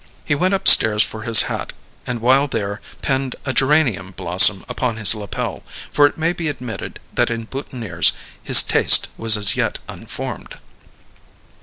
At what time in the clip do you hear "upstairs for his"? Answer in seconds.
0.55-1.43